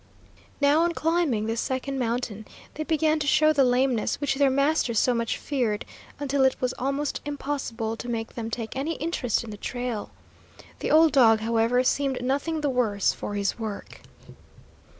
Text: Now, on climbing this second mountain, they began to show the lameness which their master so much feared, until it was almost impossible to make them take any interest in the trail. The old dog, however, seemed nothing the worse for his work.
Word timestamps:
Now, 0.59 0.81
on 0.81 0.95
climbing 0.95 1.45
this 1.45 1.61
second 1.61 1.99
mountain, 1.99 2.47
they 2.73 2.83
began 2.83 3.19
to 3.19 3.27
show 3.27 3.53
the 3.53 3.63
lameness 3.63 4.19
which 4.19 4.33
their 4.33 4.49
master 4.49 4.95
so 4.95 5.13
much 5.13 5.37
feared, 5.37 5.85
until 6.19 6.43
it 6.43 6.59
was 6.59 6.73
almost 6.79 7.21
impossible 7.23 7.95
to 7.97 8.09
make 8.09 8.33
them 8.33 8.49
take 8.49 8.75
any 8.75 8.93
interest 8.95 9.43
in 9.43 9.51
the 9.51 9.57
trail. 9.57 10.09
The 10.79 10.89
old 10.89 11.11
dog, 11.11 11.41
however, 11.41 11.83
seemed 11.83 12.19
nothing 12.23 12.61
the 12.61 12.67
worse 12.71 13.13
for 13.13 13.35
his 13.35 13.59
work. 13.59 13.99